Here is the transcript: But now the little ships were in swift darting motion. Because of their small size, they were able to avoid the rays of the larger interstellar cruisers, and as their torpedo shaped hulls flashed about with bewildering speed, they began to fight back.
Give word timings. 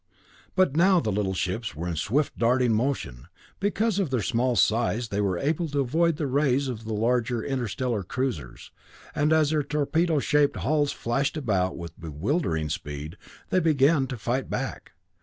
But 0.55 0.75
now 0.75 0.99
the 0.99 1.11
little 1.11 1.35
ships 1.35 1.75
were 1.75 1.87
in 1.87 1.95
swift 1.95 2.35
darting 2.35 2.73
motion. 2.73 3.27
Because 3.59 3.99
of 3.99 4.09
their 4.09 4.23
small 4.23 4.55
size, 4.55 5.09
they 5.09 5.21
were 5.21 5.37
able 5.37 5.69
to 5.69 5.79
avoid 5.81 6.15
the 6.15 6.25
rays 6.25 6.67
of 6.67 6.85
the 6.85 6.93
larger 6.95 7.43
interstellar 7.43 8.01
cruisers, 8.01 8.71
and 9.13 9.31
as 9.31 9.51
their 9.51 9.61
torpedo 9.61 10.17
shaped 10.17 10.55
hulls 10.55 10.91
flashed 10.91 11.37
about 11.37 11.77
with 11.77 11.99
bewildering 12.01 12.69
speed, 12.69 13.15
they 13.51 13.59
began 13.59 14.07
to 14.07 14.17
fight 14.17 14.49
back. 14.49 14.93